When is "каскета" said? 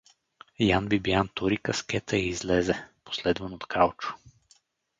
1.65-2.17